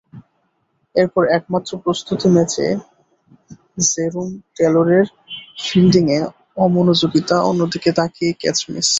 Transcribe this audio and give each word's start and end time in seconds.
এরপর 0.95 1.23
একমাত্র 1.37 1.71
প্রস্তুতি 1.83 2.27
ম্যাচে 2.35 2.65
জেরোম 3.89 4.29
টেলরের 4.55 5.05
ফিল্ডিংয়ে 5.65 6.19
অমনোযোগিতা, 6.57 7.35
অন্যদিকে 7.49 7.89
তাকিয়ে 7.99 8.31
ক্যাচ 8.41 8.57
মিস। 8.71 8.87